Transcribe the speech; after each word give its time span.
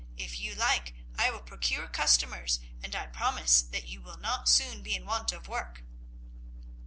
If 0.17 0.39
you 0.39 0.55
like 0.55 0.95
I 1.15 1.29
will 1.29 1.43
procure 1.43 1.87
customers, 1.87 2.59
and 2.81 2.95
I 2.95 3.05
promise 3.05 3.61
that 3.61 3.87
you 3.87 4.01
will 4.01 4.17
not 4.17 4.49
soon 4.49 4.81
be 4.81 4.95
in 4.95 5.05
want 5.05 5.31
of 5.31 5.47
work." 5.47 5.83